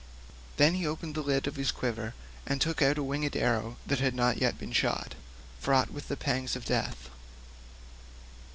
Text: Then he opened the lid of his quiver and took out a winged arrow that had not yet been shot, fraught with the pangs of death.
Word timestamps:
Then 0.57 0.73
he 0.73 0.87
opened 0.87 1.13
the 1.13 1.21
lid 1.21 1.45
of 1.45 1.57
his 1.57 1.71
quiver 1.71 2.15
and 2.47 2.59
took 2.59 2.81
out 2.81 2.97
a 2.97 3.03
winged 3.03 3.35
arrow 3.37 3.77
that 3.85 3.99
had 3.99 4.15
not 4.15 4.41
yet 4.41 4.57
been 4.57 4.71
shot, 4.73 5.13
fraught 5.59 5.91
with 5.91 6.07
the 6.07 6.17
pangs 6.17 6.55
of 6.55 6.65
death. 6.65 7.11